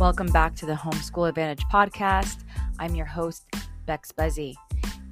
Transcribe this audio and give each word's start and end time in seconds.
Welcome 0.00 0.28
back 0.28 0.54
to 0.56 0.64
the 0.64 0.72
Homeschool 0.72 1.28
Advantage 1.28 1.62
podcast. 1.70 2.38
I'm 2.78 2.94
your 2.94 3.04
host, 3.04 3.44
Bex 3.84 4.10
Buzzie, 4.12 4.56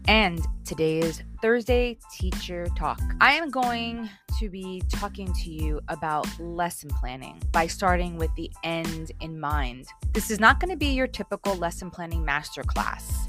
and 0.07 0.41
today 0.65 1.01
is 1.01 1.23
Thursday 1.43 1.99
Teacher 2.17 2.67
Talk. 2.75 2.99
I 3.21 3.33
am 3.33 3.51
going 3.51 4.09
to 4.39 4.49
be 4.49 4.83
talking 4.89 5.31
to 5.31 5.51
you 5.51 5.83
about 5.89 6.27
lesson 6.41 6.89
planning 6.89 7.39
by 7.53 7.67
starting 7.67 8.17
with 8.17 8.35
the 8.35 8.51
end 8.65 9.13
in 9.21 9.39
mind. 9.39 9.89
This 10.15 10.31
is 10.31 10.41
not 10.41 10.59
going 10.59 10.71
to 10.71 10.77
be 10.77 10.87
your 10.87 11.07
typical 11.07 11.55
lesson 11.57 11.91
planning 11.91 12.25
masterclass. 12.25 13.29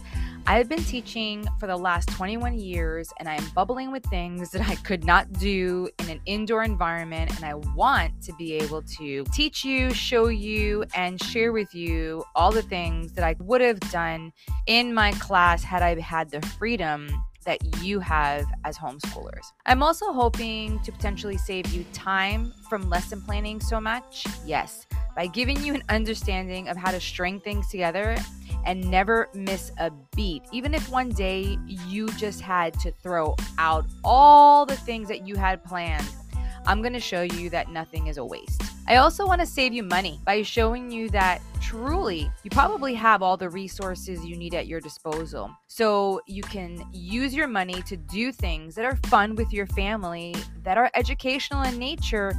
I've 0.49 0.67
been 0.67 0.83
teaching 0.83 1.47
for 1.59 1.67
the 1.67 1.77
last 1.77 2.09
21 2.09 2.57
years 2.57 3.13
and 3.19 3.29
I'm 3.29 3.47
bubbling 3.53 3.91
with 3.91 4.03
things 4.05 4.49
that 4.49 4.67
I 4.67 4.73
could 4.77 5.03
not 5.03 5.31
do 5.33 5.87
in 5.99 6.09
an 6.09 6.19
indoor 6.25 6.63
environment. 6.63 7.29
And 7.35 7.45
I 7.45 7.53
want 7.53 8.19
to 8.23 8.33
be 8.33 8.53
able 8.53 8.81
to 8.81 9.23
teach 9.25 9.63
you, 9.63 9.93
show 9.93 10.29
you, 10.29 10.85
and 10.95 11.21
share 11.21 11.53
with 11.53 11.75
you 11.75 12.23
all 12.33 12.51
the 12.51 12.63
things 12.63 13.11
that 13.13 13.23
I 13.23 13.35
would 13.37 13.61
have 13.61 13.79
done 13.91 14.33
in 14.65 14.91
my 14.91 15.11
class 15.11 15.61
had 15.61 15.83
I 15.83 15.99
had 15.99 16.31
the 16.31 16.41
freedom 16.41 17.09
that 17.45 17.83
you 17.83 17.99
have 17.99 18.45
as 18.65 18.75
homeschoolers. 18.75 19.51
I'm 19.67 19.83
also 19.83 20.11
hoping 20.11 20.79
to 20.79 20.91
potentially 20.91 21.37
save 21.37 21.67
you 21.67 21.85
time 21.93 22.53
from 22.67 22.89
lesson 22.89 23.21
planning 23.21 23.59
so 23.59 23.79
much. 23.79 24.25
Yes, 24.47 24.87
by 25.15 25.27
giving 25.27 25.63
you 25.63 25.75
an 25.75 25.83
understanding 25.89 26.69
of 26.69 26.77
how 26.77 26.89
to 26.89 26.99
string 26.99 27.39
things 27.39 27.69
together 27.69 28.17
and 28.65 28.89
never 28.89 29.29
miss 29.33 29.71
a 29.77 29.91
beat. 30.15 30.43
Even 30.51 30.73
if 30.73 30.89
one 30.89 31.09
day 31.09 31.57
you 31.67 32.07
just 32.13 32.41
had 32.41 32.73
to 32.81 32.91
throw 32.91 33.35
out 33.57 33.85
all 34.03 34.65
the 34.65 34.75
things 34.75 35.07
that 35.07 35.27
you 35.27 35.35
had 35.35 35.63
planned, 35.63 36.07
I'm 36.65 36.81
going 36.81 36.93
to 36.93 36.99
show 36.99 37.21
you 37.21 37.49
that 37.51 37.69
nothing 37.69 38.07
is 38.07 38.17
a 38.17 38.25
waste. 38.25 38.61
I 38.87 38.97
also 38.97 39.25
want 39.25 39.39
to 39.39 39.45
save 39.45 39.73
you 39.73 39.83
money 39.83 40.19
by 40.25 40.41
showing 40.41 40.91
you 40.91 41.09
that 41.09 41.41
truly 41.61 42.31
you 42.43 42.49
probably 42.49 42.95
have 42.95 43.21
all 43.21 43.37
the 43.37 43.49
resources 43.49 44.25
you 44.25 44.35
need 44.35 44.55
at 44.55 44.65
your 44.65 44.81
disposal. 44.81 45.51
So 45.67 46.21
you 46.25 46.41
can 46.41 46.83
use 46.91 47.33
your 47.33 47.47
money 47.47 47.81
to 47.83 47.95
do 47.95 48.31
things 48.31 48.73
that 48.75 48.85
are 48.85 48.95
fun 49.07 49.35
with 49.35 49.53
your 49.53 49.67
family, 49.67 50.35
that 50.63 50.77
are 50.77 50.89
educational 50.95 51.61
in 51.63 51.77
nature, 51.77 52.33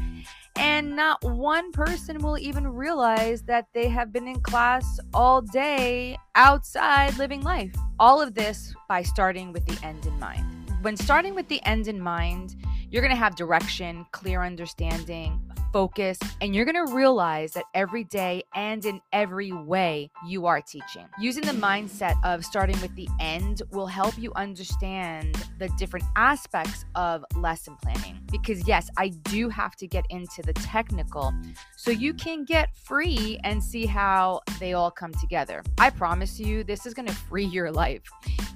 and 0.60 0.94
not 0.94 1.24
one 1.24 1.72
person 1.72 2.18
will 2.18 2.36
even 2.36 2.66
realize 2.68 3.40
that 3.42 3.66
they 3.72 3.88
have 3.88 4.12
been 4.12 4.28
in 4.28 4.40
class 4.42 5.00
all 5.14 5.40
day 5.40 6.18
outside 6.34 7.16
living 7.16 7.40
life. 7.40 7.74
All 7.98 8.20
of 8.20 8.34
this 8.34 8.74
by 8.86 9.02
starting 9.02 9.52
with 9.52 9.64
the 9.64 9.86
end 9.86 10.04
in 10.04 10.20
mind. 10.20 10.44
When 10.82 10.98
starting 10.98 11.34
with 11.34 11.48
the 11.48 11.64
end 11.64 11.88
in 11.88 11.98
mind, 11.98 12.56
you're 12.90 13.02
going 13.02 13.14
to 13.14 13.16
have 13.16 13.36
direction, 13.36 14.04
clear 14.10 14.42
understanding, 14.42 15.40
focus, 15.72 16.18
and 16.40 16.54
you're 16.54 16.64
going 16.64 16.86
to 16.86 16.92
realize 16.92 17.52
that 17.52 17.64
every 17.74 18.02
day 18.04 18.42
and 18.54 18.84
in 18.84 19.00
every 19.12 19.52
way 19.52 20.10
you 20.26 20.46
are 20.46 20.60
teaching. 20.60 21.06
Using 21.20 21.44
the 21.44 21.52
mindset 21.52 22.16
of 22.24 22.44
starting 22.44 22.80
with 22.80 22.94
the 22.96 23.08
end 23.20 23.62
will 23.70 23.86
help 23.86 24.18
you 24.18 24.32
understand 24.34 25.36
the 25.58 25.68
different 25.78 26.04
aspects 26.16 26.84
of 26.96 27.24
lesson 27.36 27.76
planning. 27.80 28.18
Because, 28.32 28.66
yes, 28.66 28.90
I 28.96 29.08
do 29.08 29.48
have 29.48 29.76
to 29.76 29.86
get 29.86 30.04
into 30.10 30.42
the 30.42 30.52
technical 30.54 31.32
so 31.76 31.92
you 31.92 32.12
can 32.12 32.44
get 32.44 32.76
free 32.76 33.38
and 33.44 33.62
see 33.62 33.86
how 33.86 34.40
they 34.58 34.72
all 34.72 34.90
come 34.90 35.12
together. 35.14 35.62
I 35.78 35.90
promise 35.90 36.40
you, 36.40 36.64
this 36.64 36.86
is 36.86 36.94
going 36.94 37.06
to 37.06 37.14
free 37.14 37.44
your 37.44 37.70
life 37.70 38.02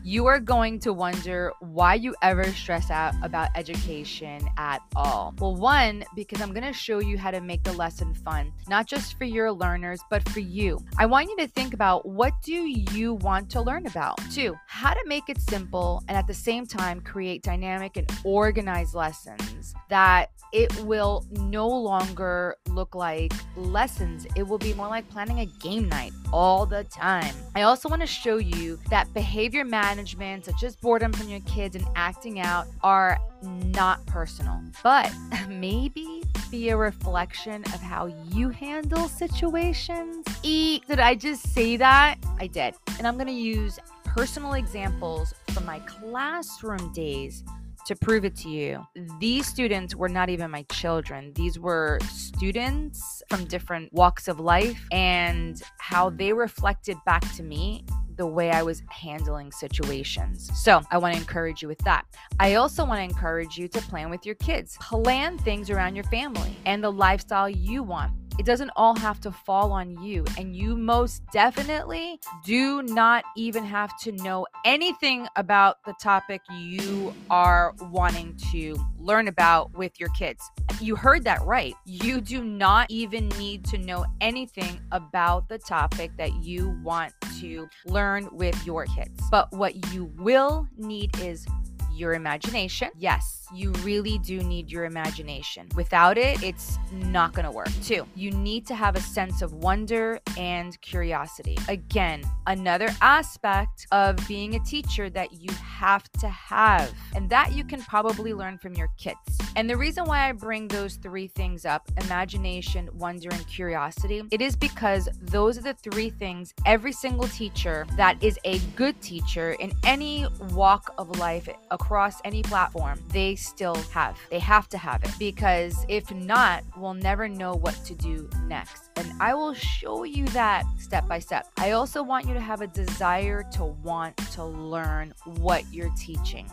you 0.07 0.27
are 0.27 0.39
going 0.39 0.79
to 0.79 0.93
wonder 0.93 1.51
why 1.61 1.95
you 1.95 2.15
ever 2.21 2.45
stress 2.45 2.91
out 2.91 3.15
about 3.23 3.49
education 3.55 4.39
at 4.59 4.83
all. 4.95 5.35
Well, 5.41 5.57
one, 5.57 6.05
because 6.15 6.43
I'm 6.43 6.53
going 6.53 6.67
to 6.67 6.75
show 6.75 6.99
you 6.99 7.17
how 7.17 7.31
to 7.31 7.41
make 7.41 7.63
the 7.63 7.73
lesson 7.73 8.13
fun, 8.13 8.53
not 8.69 8.87
just 8.87 9.17
for 9.17 9.25
your 9.25 9.51
learners, 9.51 10.01
but 10.11 10.29
for 10.29 10.41
you. 10.41 10.79
I 10.99 11.07
want 11.07 11.31
you 11.31 11.37
to 11.39 11.47
think 11.47 11.73
about 11.73 12.07
what 12.07 12.35
do 12.43 12.53
you 12.53 13.15
want 13.15 13.49
to 13.53 13.63
learn 13.63 13.87
about? 13.87 14.19
Two, 14.31 14.55
how 14.67 14.93
to 14.93 15.03
make 15.07 15.31
it 15.31 15.41
simple 15.41 16.03
and 16.07 16.19
at 16.19 16.27
the 16.27 16.35
same 16.35 16.67
time 16.67 17.01
create 17.01 17.43
dynamic 17.43 17.97
and 17.97 18.07
organized 18.25 18.95
lessons 18.95 19.75
that 19.89 20.29
it 20.53 20.73
will 20.81 21.25
no 21.33 21.67
longer 21.67 22.57
look 22.69 22.95
like 22.95 23.33
lessons. 23.57 24.27
It 24.37 24.43
will 24.47 24.59
be 24.59 24.75
more 24.75 24.89
like 24.89 25.09
planning 25.09 25.41
a 25.41 25.47
game 25.47 25.89
night 25.89 26.13
all 26.33 26.67
the 26.67 26.85
time. 26.85 27.35
I 27.57 27.63
also 27.63 27.89
want 27.89 28.03
to 28.03 28.07
show 28.07 28.37
you 28.37 28.79
that 28.91 29.13
behavior 29.15 29.65
management, 29.65 29.94
such 30.43 30.63
as 30.65 30.77
boredom 30.77 31.13
from 31.13 31.29
your 31.29 31.41
kids 31.41 31.77
and 31.77 31.87
acting 31.95 32.41
out, 32.41 32.67
are 32.83 33.19
not 33.43 34.05
personal, 34.07 34.61
but 34.83 35.13
maybe 35.49 36.23
be 36.51 36.71
a 36.71 36.77
reflection 36.77 37.63
of 37.65 37.81
how 37.81 38.07
you 38.31 38.49
handle 38.49 39.09
situations. 39.09 40.27
E, 40.43 40.81
did 40.89 41.01
I 41.01 41.15
just 41.15 41.53
say 41.53 41.77
that? 41.77 42.17
I 42.39 42.47
did. 42.47 42.75
And 42.99 43.07
I'm 43.07 43.15
going 43.15 43.29
to 43.29 43.33
use 43.33 43.79
personal 44.05 44.55
examples 44.55 45.35
from 45.49 45.65
my 45.65 45.79
classroom 45.81 46.93
days 46.93 47.45
to 47.87 47.95
prove 47.95 48.25
it 48.25 48.35
to 48.37 48.49
you. 48.49 48.87
These 49.21 49.47
students 49.47 49.95
were 49.95 50.09
not 50.09 50.31
even 50.31 50.51
my 50.51 50.63
children. 50.73 51.33
These 51.35 51.59
were 51.59 51.99
students 52.09 53.23
from 53.29 53.45
different 53.45 53.93
walks 53.93 54.27
of 54.27 54.41
life 54.41 54.81
and 54.91 55.61
how 55.79 56.11
they 56.11 56.33
reflected 56.33 56.97
back 57.05 57.23
to 57.35 57.43
me 57.43 57.85
the 58.17 58.27
way 58.27 58.51
I 58.51 58.63
was 58.63 58.83
handling 58.89 59.51
situations. 59.53 60.51
So 60.55 60.81
I 60.91 60.99
want 60.99 61.15
to 61.15 61.21
encourage 61.21 61.63
you 61.63 61.69
with 61.69 61.79
that. 61.79 62.05
I 62.39 62.55
also 62.55 62.85
want 62.85 62.99
to 62.99 63.05
encourage 63.05 63.57
you 63.57 63.69
to 63.69 63.81
plan 63.83 64.11
with 64.11 64.25
your 64.25 64.35
kids. 64.37 64.77
Plan 64.81 65.39
things 65.39 65.71
around 65.71 65.95
your 65.95 66.05
family 66.05 66.57
and 66.67 66.83
the 66.83 66.93
lifestyle 66.93 67.49
you 67.49 67.83
want. 67.83 68.13
It 68.37 68.47
doesn't 68.47 68.71
all 68.75 68.97
have 68.97 69.21
to 69.21 69.31
fall 69.31 69.71
on 69.71 70.03
you. 70.03 70.25
And 70.37 70.57
you 70.57 70.77
most 70.77 71.23
definitely 71.33 72.19
do 72.45 72.83
not 72.83 73.25
even 73.37 73.65
have 73.65 73.97
to 74.01 74.13
know 74.13 74.47
anything 74.65 75.29
about 75.37 75.85
the 75.85 75.95
topic 76.01 76.41
you 76.51 77.15
are 77.31 77.75
wanting 77.91 78.37
to 78.53 78.77
learn 78.99 79.29
about 79.29 79.73
with 79.75 80.01
your 80.01 80.09
kids. 80.11 80.51
You 80.81 80.97
heard 80.97 81.23
that 81.25 81.43
right. 81.45 81.75
You 81.87 82.21
do 82.21 82.43
not 82.43 82.91
even 82.91 83.29
need 83.31 83.65
to 83.67 83.79
know 83.79 84.05
anything 84.21 84.81
about 84.91 85.49
the 85.49 85.59
topic 85.59 86.11
that 86.17 86.35
you 86.43 86.77
want 86.83 87.13
to 87.41 87.69
learn 87.87 88.29
with 88.33 88.67
your 88.67 88.87
kids. 88.87 89.23
But 89.31 89.53
what 89.53 89.93
you 89.93 90.07
will 90.17 90.67
need 90.77 91.17
is 91.21 91.47
your 91.95 92.15
imagination. 92.15 92.91
Yes, 92.99 93.47
you 93.55 93.73
really 93.83 94.19
do 94.19 94.43
need 94.43 94.71
your 94.71 94.85
imagination. 94.85 95.69
Without 95.75 96.19
it, 96.19 96.43
it's 96.43 96.79
not 96.93 97.33
going 97.33 97.45
to 97.45 97.51
work. 97.51 97.69
Two, 97.83 98.07
you 98.15 98.31
need 98.31 98.67
to 98.67 98.75
have 98.75 98.97
a 98.97 99.01
sense 99.01 99.43
of 99.43 99.53
wonder 99.53 100.19
and 100.37 100.81
curiosity. 100.81 101.57
Again, 101.69 102.23
another 102.47 102.89
aspect 103.01 103.87
of 103.93 104.17
being 104.29 104.55
a 104.55 104.61
teacher 104.61 105.09
that 105.11 105.33
you 105.33 105.53
have 105.55 106.11
to 106.21 106.29
have, 106.29 106.93
and 107.15 107.29
that 107.31 107.53
you 107.53 107.65
can 107.65 107.81
probably 107.83 108.35
learn 108.35 108.59
from 108.59 108.75
your 108.75 108.89
kids. 108.99 109.19
And 109.57 109.69
the 109.71 109.77
reason 109.77 110.05
why 110.05 110.29
I 110.29 110.33
bring 110.33 110.69
those 110.69 110.97
three 110.97 111.29
things 111.29 111.65
up 111.65 111.91
imagination, 112.03 112.89
wonder, 112.95 113.29
and 113.31 113.47
curiosity 113.47 114.25
it 114.31 114.41
is 114.41 114.57
because 114.57 115.09
those 115.21 115.59
are 115.59 115.63
the 115.63 115.75
three 115.75 116.11
things 116.11 116.55
every 116.67 116.93
single 116.93 117.29
teacher 117.29 117.87
that 117.97 118.23
is 118.23 118.39
a 118.45 118.59
good 118.77 119.01
teacher 119.01 119.53
in 119.53 119.73
any 119.85 120.27
walk 120.51 120.93
of 120.99 121.19
life 121.19 121.49
across 121.85 122.23
any 122.25 122.43
platform, 122.43 122.99
they 123.11 123.37
still 123.37 123.75
have. 123.93 124.19
They 124.31 124.39
have 124.39 124.69
to 124.71 124.79
have 124.79 125.05
it 125.05 125.11
because 125.19 125.85
if 125.89 126.11
not, 126.11 126.65
we'll 126.79 126.95
never 126.95 127.29
know 127.29 127.55
what 127.55 127.75
to 127.85 127.95
do 127.95 128.29
next. 128.47 128.91
And 128.97 129.13
I 129.21 129.35
will 129.35 129.53
show 129.53 130.05
you 130.05 130.25
that 130.29 130.65
step 130.79 131.07
by 131.07 131.19
step. 131.19 131.47
I 131.59 131.73
also 131.73 132.03
want 132.03 132.27
you 132.27 132.33
to 132.33 132.41
have 132.41 132.63
a 132.63 132.67
desire 132.67 133.43
to 133.53 133.65
want 133.65 134.17
to 134.33 134.45
learn 134.45 135.13
what 135.27 135.63
you're 135.71 135.93
teaching. 135.99 136.51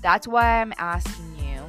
That's 0.00 0.26
why 0.26 0.62
I'm 0.62 0.72
asking 0.78 1.36
you 1.36 1.62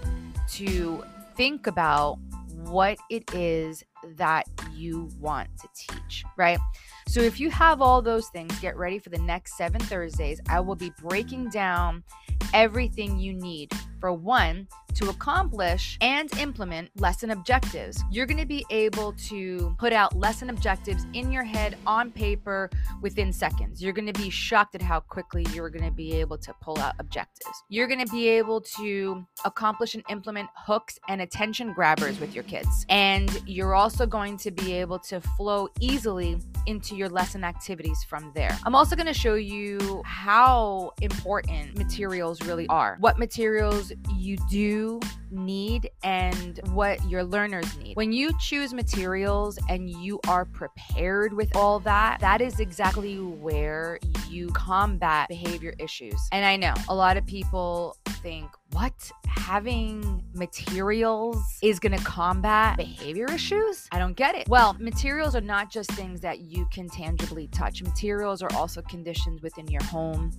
to 0.54 1.04
think 1.36 1.68
about 1.68 2.18
what 2.64 2.98
it 3.10 3.34
is 3.34 3.84
that 4.16 4.48
you 4.74 5.10
want 5.20 5.50
to 5.60 5.68
teach, 5.76 6.24
right? 6.38 6.60
So 7.08 7.20
if 7.20 7.42
you 7.42 7.50
have 7.52 7.82
all 7.82 8.02
those 8.02 8.30
things, 8.30 8.58
get 8.60 8.78
ready 8.78 9.00
for 9.00 9.10
the 9.10 9.18
next 9.20 9.58
seven 9.58 9.82
Thursdays. 9.82 10.40
I 10.48 10.62
will 10.62 10.76
be 10.76 10.94
breaking 11.02 11.50
down 11.50 12.04
everything 12.54 13.20
you 13.20 13.34
need. 13.34 13.72
For 14.00 14.12
one, 14.14 14.68
to 14.96 15.10
accomplish 15.10 15.98
and 16.02 16.32
implement 16.38 16.90
lesson 17.00 17.32
objectives. 17.32 18.04
You're 18.12 18.26
going 18.26 18.40
to 18.40 18.46
be 18.46 18.66
able 18.70 19.14
to 19.30 19.76
put 19.80 19.94
out 19.94 20.16
lesson 20.16 20.50
objectives 20.50 21.06
in 21.14 21.32
your 21.32 21.44
head 21.44 21.78
on 21.86 22.12
paper 22.12 22.70
within 23.02 23.32
seconds. 23.32 23.82
You're 23.82 23.94
going 23.94 24.12
to 24.12 24.20
be 24.20 24.30
shocked 24.30 24.76
at 24.76 24.82
how 24.82 25.00
quickly 25.00 25.46
you're 25.54 25.70
going 25.70 25.86
to 25.86 25.92
be 25.92 26.14
able 26.14 26.38
to 26.40 26.54
pull 26.62 26.80
out 26.80 26.96
objectives. 27.00 27.64
You're 27.70 27.88
going 27.88 28.06
to 28.06 28.12
be 28.12 28.28
able 28.28 28.62
to 28.78 29.26
accomplish 29.46 29.96
and 29.96 30.04
implement 30.10 30.50
hooks 30.56 31.00
and 31.08 31.22
attention 31.22 31.74
grabbers 31.74 32.20
with 32.20 32.34
your 32.34 32.44
kids. 32.44 32.86
And 32.90 33.30
you're 33.46 33.76
also 33.76 34.06
going 34.06 34.38
to 34.38 34.52
be 34.52 34.74
able 34.74 35.00
to 35.00 35.22
flow 35.22 35.70
easily 35.80 36.40
into 36.68 36.96
your 36.96 37.10
lesson 37.10 37.44
activities 37.44 38.04
from 38.08 38.32
there. 38.36 38.58
I'm 38.66 38.76
also 38.76 38.96
going 38.96 39.08
to 39.08 39.14
show 39.14 39.36
you 39.36 40.02
how 40.06 40.92
important 41.02 41.78
materials 41.78 42.42
really 42.42 42.68
are. 42.68 42.98
What 43.00 43.18
materials 43.18 43.92
you 44.16 44.38
do 44.50 44.81
need 45.32 45.90
and 46.04 46.60
what 46.74 47.04
your 47.10 47.24
learners 47.24 47.78
need. 47.78 47.96
When 47.96 48.12
you 48.12 48.32
choose 48.40 48.74
materials 48.74 49.58
and 49.70 49.90
you 49.90 50.20
are 50.28 50.46
prepared 50.46 51.34
with 51.34 51.56
all 51.56 51.80
that, 51.82 52.20
that 52.20 52.42
is 52.42 52.60
exactly 52.60 53.16
where 53.18 54.00
you 54.30 54.48
combat 54.50 55.28
behavior 55.30 55.74
issues. 55.80 56.20
And 56.32 56.46
I 56.46 56.56
know 56.56 56.74
a 56.90 56.96
lot 56.96 57.18
of 57.18 57.26
people 57.26 57.98
think, 58.22 58.50
what? 58.72 58.94
Having 59.28 60.24
materials 60.34 61.38
is 61.62 61.80
going 61.80 61.98
to 61.98 62.04
combat 62.04 62.78
behavior 62.78 63.26
issues? 63.32 63.88
I 63.92 64.00
don't 64.00 64.16
get 64.16 64.36
it. 64.36 64.48
Well, 64.48 64.76
materials 64.80 65.36
are 65.36 65.42
not 65.42 65.72
just 65.72 65.92
things 65.92 66.22
that 66.22 66.40
you 66.40 66.68
can 66.72 66.88
tangibly 66.88 67.48
touch, 67.48 67.82
materials 67.82 68.42
are 68.42 68.54
also 68.54 68.82
conditions 68.84 69.42
within 69.42 69.68
your 69.68 69.84
home 69.84 70.32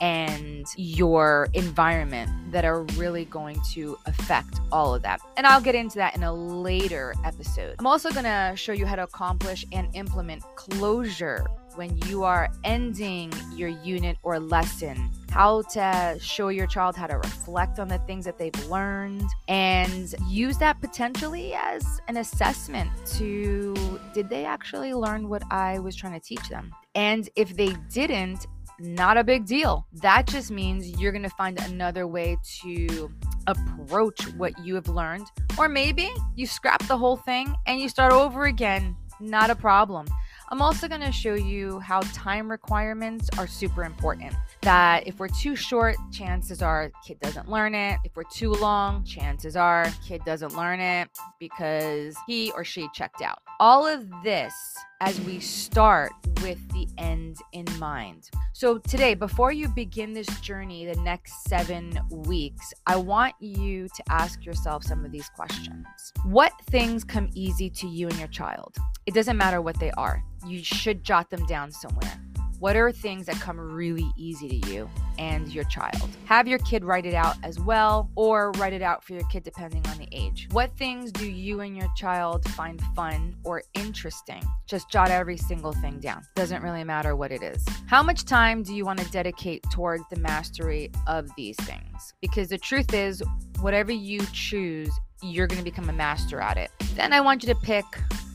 and 0.00 0.66
your 0.76 1.48
environment 1.54 2.30
that 2.52 2.64
are 2.64 2.82
really 2.96 3.24
going 3.24 3.60
to 3.72 3.98
affect 4.06 4.60
all 4.70 4.94
of 4.94 5.02
that. 5.02 5.20
And 5.36 5.46
I'll 5.46 5.60
get 5.60 5.74
into 5.74 5.96
that 5.96 6.14
in 6.14 6.22
a 6.22 6.32
later 6.32 7.14
episode. 7.24 7.76
I'm 7.78 7.86
also 7.86 8.10
going 8.10 8.24
to 8.24 8.52
show 8.56 8.72
you 8.72 8.86
how 8.86 8.96
to 8.96 9.02
accomplish 9.02 9.64
and 9.72 9.88
implement 9.94 10.42
closure 10.54 11.46
when 11.74 11.96
you 12.06 12.24
are 12.24 12.48
ending 12.64 13.32
your 13.54 13.68
unit 13.68 14.16
or 14.22 14.38
lesson, 14.38 15.10
how 15.30 15.62
to 15.62 16.18
show 16.20 16.48
your 16.48 16.66
child 16.66 16.96
how 16.96 17.06
to 17.06 17.16
reflect 17.16 17.78
on 17.78 17.88
the 17.88 17.98
things 17.98 18.24
that 18.24 18.38
they've 18.38 18.66
learned, 18.66 19.28
and 19.48 20.14
use 20.26 20.58
that 20.58 20.80
potentially 20.80 21.54
as 21.54 22.00
an 22.08 22.16
assessment 22.16 22.90
to 23.16 23.74
did 24.14 24.28
they 24.28 24.44
actually 24.44 24.94
learn 24.94 25.28
what 25.28 25.42
I 25.50 25.78
was 25.78 25.94
trying 25.94 26.14
to 26.14 26.20
teach 26.20 26.48
them? 26.48 26.74
And 26.94 27.28
if 27.36 27.56
they 27.56 27.74
didn't, 27.92 28.46
not 28.80 29.16
a 29.16 29.24
big 29.24 29.44
deal. 29.44 29.86
That 29.92 30.26
just 30.26 30.50
means 30.50 31.00
you're 31.00 31.12
going 31.12 31.24
to 31.24 31.30
find 31.30 31.60
another 31.60 32.06
way 32.06 32.36
to 32.62 33.10
approach 33.46 34.20
what 34.34 34.52
you 34.64 34.74
have 34.76 34.88
learned. 34.88 35.26
Or 35.58 35.68
maybe 35.68 36.10
you 36.36 36.46
scrap 36.46 36.86
the 36.86 36.96
whole 36.96 37.16
thing 37.16 37.54
and 37.66 37.80
you 37.80 37.88
start 37.88 38.12
over 38.12 38.44
again. 38.44 38.96
Not 39.20 39.50
a 39.50 39.56
problem. 39.56 40.06
I'm 40.50 40.62
also 40.62 40.88
going 40.88 41.02
to 41.02 41.12
show 41.12 41.34
you 41.34 41.78
how 41.80 42.00
time 42.14 42.50
requirements 42.50 43.28
are 43.36 43.46
super 43.46 43.84
important. 43.84 44.34
That 44.62 45.06
if 45.06 45.18
we're 45.18 45.28
too 45.28 45.54
short, 45.54 45.96
chances 46.10 46.62
are 46.62 46.90
kid 47.06 47.20
doesn't 47.20 47.50
learn 47.50 47.74
it. 47.74 47.98
If 48.02 48.16
we're 48.16 48.24
too 48.32 48.52
long, 48.52 49.04
chances 49.04 49.56
are 49.56 49.86
kid 50.06 50.22
doesn't 50.24 50.56
learn 50.56 50.80
it 50.80 51.10
because 51.38 52.16
he 52.26 52.50
or 52.52 52.64
she 52.64 52.88
checked 52.94 53.20
out. 53.20 53.40
All 53.60 53.86
of 53.86 54.06
this 54.24 54.54
as 55.00 55.20
we 55.20 55.40
start 55.40 56.12
with 56.42 56.58
the 56.72 56.88
end 56.98 57.36
in 57.52 57.66
mind. 57.78 58.30
So, 58.52 58.78
today, 58.78 59.14
before 59.14 59.52
you 59.52 59.68
begin 59.68 60.12
this 60.12 60.28
journey, 60.40 60.86
the 60.86 61.00
next 61.00 61.44
seven 61.44 61.98
weeks, 62.10 62.72
I 62.86 62.96
want 62.96 63.34
you 63.40 63.88
to 63.88 64.02
ask 64.10 64.44
yourself 64.44 64.84
some 64.84 65.04
of 65.04 65.12
these 65.12 65.28
questions. 65.28 65.86
What 66.24 66.52
things 66.70 67.04
come 67.04 67.30
easy 67.34 67.70
to 67.70 67.86
you 67.86 68.08
and 68.08 68.18
your 68.18 68.28
child? 68.28 68.76
It 69.06 69.14
doesn't 69.14 69.36
matter 69.36 69.60
what 69.60 69.78
they 69.78 69.90
are, 69.92 70.22
you 70.46 70.62
should 70.62 71.04
jot 71.04 71.30
them 71.30 71.46
down 71.46 71.70
somewhere. 71.70 72.20
What 72.58 72.74
are 72.74 72.90
things 72.90 73.26
that 73.26 73.36
come 73.36 73.60
really 73.60 74.10
easy 74.16 74.48
to 74.48 74.68
you 74.68 74.90
and 75.16 75.46
your 75.48 75.62
child? 75.64 76.10
Have 76.24 76.48
your 76.48 76.58
kid 76.58 76.84
write 76.84 77.06
it 77.06 77.14
out 77.14 77.36
as 77.44 77.60
well, 77.60 78.10
or 78.16 78.50
write 78.52 78.72
it 78.72 78.82
out 78.82 79.04
for 79.04 79.12
your 79.12 79.22
kid 79.28 79.44
depending 79.44 79.86
on 79.86 79.98
the 79.98 80.08
age. 80.10 80.48
What 80.50 80.76
things 80.76 81.12
do 81.12 81.30
you 81.30 81.60
and 81.60 81.76
your 81.76 81.88
child 81.96 82.44
find 82.50 82.82
fun 82.96 83.36
or 83.44 83.62
interesting? 83.74 84.42
Just 84.66 84.90
jot 84.90 85.08
every 85.08 85.36
single 85.36 85.72
thing 85.72 86.00
down. 86.00 86.22
Doesn't 86.34 86.60
really 86.60 86.82
matter 86.82 87.14
what 87.14 87.30
it 87.30 87.44
is. 87.44 87.64
How 87.86 88.02
much 88.02 88.24
time 88.24 88.64
do 88.64 88.74
you 88.74 88.84
want 88.84 88.98
to 88.98 89.10
dedicate 89.12 89.62
towards 89.70 90.02
the 90.10 90.18
mastery 90.18 90.90
of 91.06 91.28
these 91.36 91.56
things? 91.58 92.12
Because 92.20 92.48
the 92.48 92.58
truth 92.58 92.92
is, 92.92 93.22
whatever 93.60 93.92
you 93.92 94.18
choose, 94.32 94.90
you're 95.22 95.46
going 95.46 95.58
to 95.58 95.64
become 95.64 95.88
a 95.90 95.92
master 95.92 96.40
at 96.40 96.56
it. 96.56 96.72
Then 96.96 97.12
I 97.12 97.20
want 97.20 97.44
you 97.44 97.54
to 97.54 97.60
pick 97.60 97.84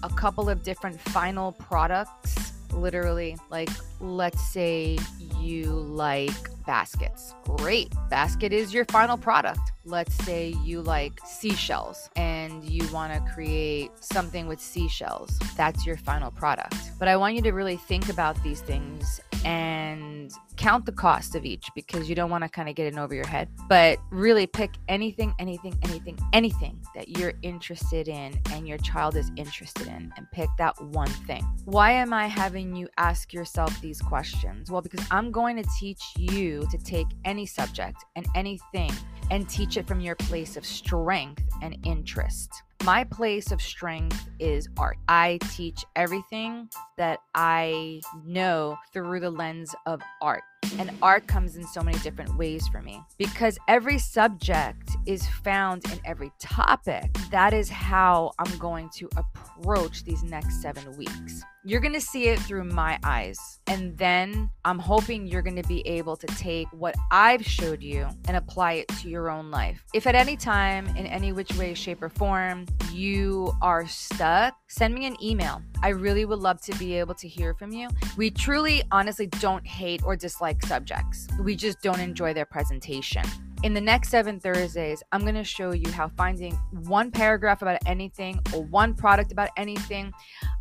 a 0.02 0.10
couple 0.10 0.50
of 0.50 0.64
different 0.64 1.00
final 1.02 1.52
products 1.52 2.53
literally 2.74 3.38
like 3.50 3.70
let's 4.00 4.42
say 4.48 4.98
you 5.40 5.66
like 5.72 6.32
baskets. 6.66 7.34
Great 7.58 7.94
basket 8.10 8.54
is 8.54 8.74
your 8.74 8.86
final 8.86 9.18
product. 9.18 9.72
Let's 9.86 10.14
say 10.24 10.56
you 10.64 10.82
like 10.82 11.20
seashells 11.26 12.10
and 12.16 12.64
you 12.64 12.88
want 12.92 13.14
to 13.14 13.34
create 13.34 13.92
something 14.00 14.48
with 14.48 14.62
seashells. 14.62 15.38
That's 15.58 15.86
your 15.86 15.98
final 15.98 16.32
product. 16.32 16.76
But 17.00 17.08
i 17.08 17.18
want 17.18 17.36
you 17.36 17.42
to 17.42 17.52
really 17.52 17.78
think 17.78 18.10
about 18.10 18.42
these 18.44 18.62
things 18.62 19.20
and 19.46 20.32
count 20.58 20.86
the 20.86 20.92
cost 20.92 21.36
of 21.36 21.46
each 21.46 21.68
because 21.76 22.10
you 22.10 22.16
don't 22.16 22.30
want 22.30 22.44
to 22.44 22.50
kind 22.50 22.70
of 22.70 22.76
get 22.76 22.92
in 22.92 23.00
over 23.00 23.14
your 23.14 23.28
head. 23.28 23.50
But 23.68 24.00
really 24.12 24.48
pick 24.48 24.72
anything, 24.88 25.34
anything, 25.40 25.78
anything, 25.84 26.18
anything 26.34 26.82
that 26.96 27.10
you're 27.10 27.34
interested 27.42 28.08
in 28.08 28.40
and 28.52 28.68
your 28.68 28.78
child 28.78 29.16
is 29.16 29.32
interested 29.36 29.88
in 29.88 30.14
and 30.16 30.28
pick 30.32 30.50
that 30.58 30.80
one 30.82 31.10
thing. 31.10 31.44
Why 31.66 31.92
am 31.92 32.14
I 32.14 32.28
having 32.28 32.76
you 32.76 32.88
ask 32.98 33.34
yourself 33.34 33.80
these 33.82 34.02
questions? 34.02 34.72
Well, 34.72 34.82
because 34.82 35.06
I'm 35.12 35.32
going 35.32 35.62
to 35.62 35.70
teach 35.80 36.02
you 36.18 36.68
to 36.72 36.78
take 36.78 37.08
any 37.26 37.46
subject 37.46 38.04
and 38.16 38.26
anything 38.36 38.92
and 39.32 39.50
teach 39.50 39.78
it 39.78 39.88
from 39.88 40.00
your 40.00 40.16
place 40.16 40.58
of 40.58 40.66
strength 40.66 41.44
and 41.62 41.78
interest. 41.86 42.50
My 42.84 43.06
place 43.06 43.54
of 43.54 43.62
strength 43.62 44.28
is 44.40 44.68
art. 44.78 44.98
I 45.08 45.40
teach 45.52 45.86
everything 45.96 46.68
that 46.98 47.20
I 47.34 48.02
know 48.26 48.78
through 48.92 49.22
the 49.22 49.30
lens 49.30 49.74
of 49.86 50.02
art. 50.22 50.44
And 50.78 50.92
art 51.02 51.26
comes 51.26 51.56
in 51.56 51.66
so 51.66 51.82
many 51.82 51.98
different 52.00 52.36
ways 52.38 52.68
for 52.68 52.82
me 52.82 53.02
because 53.18 53.58
every 53.70 54.00
subject 54.00 54.92
is 55.06 55.26
found 55.46 55.90
in 55.94 56.00
every 56.04 56.34
topic. 56.40 57.16
That 57.32 57.54
is 57.54 57.70
how 57.70 58.34
I'm 58.38 58.58
going 58.58 58.90
to 58.98 59.10
approach 59.16 60.04
these 60.04 60.22
next 60.22 60.62
seven 60.62 60.98
weeks. 60.98 61.42
You're 61.66 61.80
going 61.80 61.94
to 61.94 62.02
see 62.02 62.28
it 62.28 62.40
through 62.40 62.66
my 62.66 63.00
eyes. 63.06 63.40
And 63.68 63.98
then 63.98 64.50
I'm 64.66 64.80
hoping 64.80 65.26
you're 65.26 65.42
going 65.42 65.56
to 65.56 65.68
be 65.68 65.80
able 65.88 66.18
to 66.18 66.28
take 66.28 66.68
what 66.74 66.94
I've 67.10 67.46
showed 67.46 67.82
you 67.82 68.06
and 68.28 68.36
apply 68.36 68.74
it 68.74 68.90
to 69.00 69.10
your 69.10 69.30
own 69.30 69.50
life. 69.50 69.82
If 69.94 70.06
at 70.06 70.14
any 70.14 70.36
time, 70.36 70.88
in 70.98 71.06
any 71.06 71.32
which 71.32 71.56
way, 71.56 71.74
shape, 71.74 72.04
or 72.04 72.10
form, 72.10 72.66
you 72.92 73.54
are 73.62 73.88
stuck, 73.88 74.56
send 74.68 74.94
me 74.94 75.06
an 75.06 75.16
email. 75.24 75.62
I 75.82 75.90
really 75.90 76.26
would 76.26 76.40
love 76.40 76.60
to 76.64 76.78
be 76.78 76.96
able 77.00 77.16
to 77.16 77.30
hear 77.30 77.54
from 77.54 77.72
you. 77.72 77.88
We 78.18 78.30
truly, 78.30 78.84
honestly 78.92 79.28
don't 79.28 79.66
hate 79.66 80.04
or 80.04 80.18
dislike 80.18 80.66
subjects, 80.66 81.30
we 81.40 81.56
just 81.56 81.82
don't 81.82 82.02
enjoy 82.02 82.34
their 82.34 82.46
presentation. 82.46 83.24
In 83.64 83.74
the 83.74 83.80
next 83.80 84.10
seven 84.10 84.42
Thursdays, 84.42 85.02
I'm 85.14 85.22
going 85.22 85.36
to 85.36 85.44
show 85.46 85.72
you 85.72 85.90
how 85.90 86.10
finding 86.10 86.52
one 86.86 87.12
paragraph 87.12 87.62
about 87.62 87.78
anything 87.86 88.42
or 88.54 88.62
one 88.62 88.94
product 88.94 89.32
about 89.32 89.52
anything, 89.56 90.12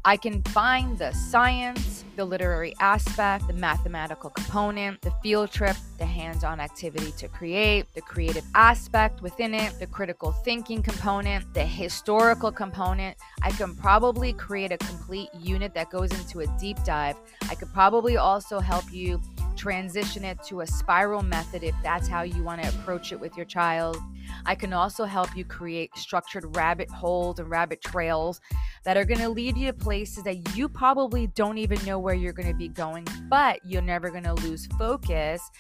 I 0.05 0.17
can 0.17 0.43
find 0.43 0.99
the 0.99 1.13
science, 1.13 2.05
the 2.17 2.25
literary 2.25 2.75
aspect, 2.81 3.47
the 3.47 3.53
mathematical 3.53 4.31
component, 4.31 5.01
the 5.01 5.13
field 5.23 5.53
trip, 5.53 5.77
the 5.99 6.05
hands 6.05 6.43
on 6.43 6.59
activity 6.59 7.13
to 7.19 7.29
create, 7.29 7.87
the 7.95 8.01
creative 8.01 8.45
aspect 8.57 9.23
within 9.23 9.55
it, 9.55 9.79
the 9.79 9.87
critical 9.87 10.33
thinking 10.33 10.83
component, 10.83 11.55
the 11.55 11.65
historical 11.65 12.51
component. 12.51 13.17
I 13.43 13.53
can 13.53 13.77
probably 13.77 14.33
create 14.33 14.73
a 14.73 14.79
complete 14.79 15.29
unit 15.39 15.73
that 15.75 15.89
goes 15.91 16.11
into 16.11 16.41
a 16.41 16.47
deep 16.59 16.83
dive. 16.83 17.15
I 17.49 17.55
could 17.55 17.73
probably 17.73 18.17
also 18.17 18.59
help 18.59 18.93
you 18.93 19.21
transition 19.57 20.25
it 20.25 20.43
to 20.49 20.63
a 20.63 20.67
spiral 20.67 21.23
method 21.23 21.63
if 21.63 21.77
that's 21.85 22.09
how 22.09 22.23
you 22.23 22.43
want 22.43 22.61
to 22.61 22.69
approach 22.71 23.13
it 23.13 23.21
with 23.21 23.37
your 23.37 23.47
child. 23.47 23.97
I 24.47 24.55
can 24.55 24.73
also 24.73 25.05
help 25.05 25.37
you 25.37 25.45
create 25.45 25.97
structured 25.97 26.57
rabbit 26.57 26.91
holes 26.91 27.39
and 27.39 27.51
rabbit 27.51 27.81
trails 27.81 28.41
that 28.85 28.97
are 28.97 29.05
going 29.05 29.21
to 29.21 29.29
lead 29.29 29.57
you 29.57 29.67
to 29.67 29.73
places 29.73 30.25
that 30.25 30.57
you 30.57 30.69
probably 30.69 31.29
don't 31.29 31.59
even 31.59 31.85
know 31.85 31.99
where 31.99 32.15
you're 32.15 32.33
going 32.33 32.49
to 32.49 32.55
be 32.55 32.69
going, 32.69 33.07
but 33.29 33.61
you're 33.65 33.83
never 33.83 34.11
going 34.11 34.25
to 34.25 34.35
lose 34.35 34.67
focus 34.79 35.51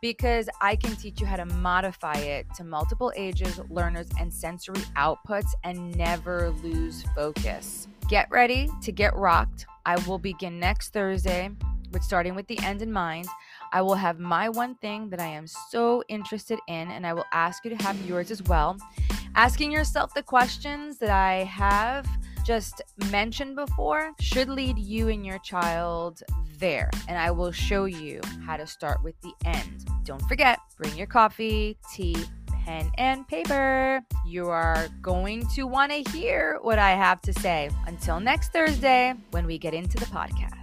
because 0.00 0.48
I 0.60 0.76
can 0.76 0.94
teach 0.96 1.20
you 1.20 1.26
how 1.26 1.36
to 1.36 1.46
modify 1.46 2.14
it 2.14 2.46
to 2.56 2.64
multiple 2.64 3.12
ages, 3.16 3.60
learners, 3.68 4.08
and 4.18 4.32
sensory 4.32 4.82
outputs 4.96 5.50
and 5.64 5.96
never 5.96 6.50
lose 6.62 7.04
focus. 7.14 7.88
Get 8.08 8.30
ready 8.30 8.70
to 8.82 8.92
get 8.92 9.14
rocked. 9.16 9.66
I 9.84 9.96
will 10.06 10.18
begin 10.18 10.60
next 10.60 10.92
Thursday 10.92 11.50
with 11.92 12.02
starting 12.02 12.34
with 12.34 12.46
the 12.46 12.58
end 12.60 12.82
in 12.82 12.92
mind. 12.92 13.26
I 13.72 13.82
will 13.82 13.94
have 13.94 14.18
my 14.18 14.48
one 14.48 14.74
thing 14.76 15.10
that 15.10 15.20
I 15.20 15.26
am 15.26 15.46
so 15.46 16.02
interested 16.08 16.58
in, 16.68 16.90
and 16.90 17.06
I 17.06 17.12
will 17.12 17.26
ask 17.32 17.64
you 17.64 17.70
to 17.70 17.82
have 17.82 18.00
yours 18.06 18.30
as 18.30 18.42
well. 18.44 18.76
Asking 19.34 19.70
yourself 19.70 20.14
the 20.14 20.22
questions 20.22 20.98
that 20.98 21.10
I 21.10 21.44
have 21.44 22.06
just 22.44 22.80
mentioned 23.10 23.56
before 23.56 24.12
should 24.20 24.48
lead 24.48 24.78
you 24.78 25.08
and 25.08 25.24
your 25.24 25.38
child 25.40 26.22
there. 26.58 26.90
And 27.06 27.18
I 27.18 27.30
will 27.30 27.52
show 27.52 27.84
you 27.84 28.20
how 28.44 28.56
to 28.56 28.66
start 28.66 29.02
with 29.04 29.14
the 29.20 29.32
end. 29.44 29.86
Don't 30.04 30.22
forget, 30.22 30.58
bring 30.78 30.96
your 30.96 31.06
coffee, 31.06 31.76
tea, 31.92 32.16
pen, 32.64 32.90
and 32.96 33.28
paper. 33.28 34.02
You 34.26 34.48
are 34.48 34.88
going 35.02 35.46
to 35.48 35.64
want 35.64 35.92
to 35.92 36.10
hear 36.10 36.58
what 36.62 36.78
I 36.78 36.92
have 36.92 37.20
to 37.22 37.32
say. 37.34 37.70
Until 37.86 38.18
next 38.18 38.52
Thursday, 38.52 39.14
when 39.30 39.46
we 39.46 39.58
get 39.58 39.74
into 39.74 39.98
the 39.98 40.06
podcast. 40.06 40.57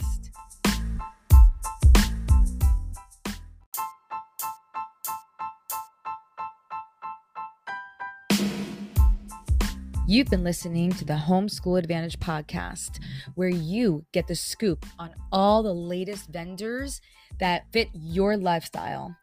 You've 10.07 10.29
been 10.29 10.43
listening 10.43 10.91
to 10.91 11.05
the 11.05 11.13
Homeschool 11.13 11.79
Advantage 11.79 12.19
podcast, 12.19 13.03
where 13.33 13.50
you 13.50 14.05
get 14.12 14.27
the 14.27 14.35
scoop 14.35 14.85
on 15.00 15.15
all 15.31 15.63
the 15.63 15.74
latest 15.74 16.29
vendors 16.29 17.01
that 17.39 17.65
fit 17.74 17.89
your 17.91 18.38
lifestyle. 18.38 19.17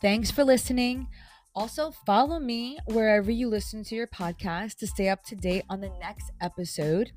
Thanks 0.00 0.30
for 0.30 0.44
listening. 0.44 1.08
Also, 1.56 1.90
follow 2.06 2.38
me 2.38 2.78
wherever 2.86 3.32
you 3.32 3.48
listen 3.48 3.82
to 3.82 3.96
your 3.96 4.06
podcast 4.06 4.76
to 4.76 4.86
stay 4.86 5.08
up 5.08 5.24
to 5.24 5.34
date 5.34 5.64
on 5.68 5.80
the 5.80 5.90
next 5.98 6.30
episode. 6.40 7.10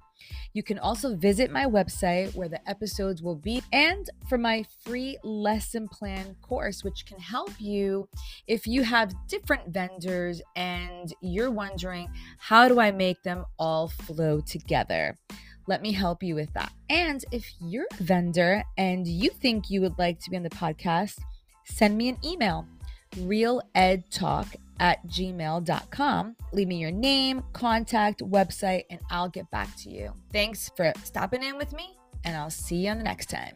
You 0.54 0.64
can 0.64 0.80
also 0.80 1.16
visit 1.16 1.52
my 1.52 1.66
website 1.66 2.36
where 2.36 2.50
the 2.50 2.68
episodes 2.70 3.22
will 3.22 3.36
be 3.36 3.62
and 3.72 4.10
for 4.30 4.38
my 4.38 4.66
free 4.86 5.18
lesson 5.24 5.88
plan 5.88 6.36
course, 6.42 6.84
which 6.84 7.06
can 7.06 7.20
help 7.20 7.52
you 7.60 8.08
if 8.48 8.68
you 8.68 8.84
have 8.84 9.14
different 9.28 9.74
vendors 9.74 10.42
and 10.56 11.14
you're 11.22 11.52
wondering, 11.52 12.10
how 12.38 12.68
do 12.68 12.80
I 12.80 12.92
make 12.92 13.22
them 13.24 13.46
all 13.58 13.88
flow 13.88 14.42
together? 14.42 15.18
Let 15.66 15.82
me 15.82 15.94
help 15.94 16.22
you 16.22 16.36
with 16.36 16.54
that. 16.54 16.72
And 16.90 17.24
if 17.32 17.52
you're 17.62 17.88
a 18.00 18.04
vendor 18.04 18.64
and 18.78 19.08
you 19.08 19.30
think 19.30 19.70
you 19.70 19.82
would 19.82 19.98
like 19.98 20.20
to 20.20 20.30
be 20.30 20.38
on 20.38 20.44
the 20.44 20.50
podcast, 20.50 21.20
send 21.66 21.98
me 21.98 22.10
an 22.10 22.18
email 22.24 22.68
realedtalk 23.16 24.56
at 24.80 25.06
gmail.com. 25.08 26.36
Leave 26.52 26.68
me 26.68 26.78
your 26.78 26.92
name, 26.92 27.44
contact, 27.54 28.22
website, 28.22 28.84
and 28.90 29.00
I'll 29.10 29.30
get 29.30 29.50
back 29.52 29.76
to 29.78 29.90
you. 29.90 30.14
Thanks 30.32 30.72
for 30.76 30.92
stopping 31.04 31.44
in 31.44 31.58
with 31.58 31.74
me, 31.74 31.98
and 32.24 32.36
I'll 32.36 32.50
see 32.50 32.86
you 32.86 32.92
on 32.92 32.98
the 32.98 33.04
next 33.04 33.30
time. 33.30 33.54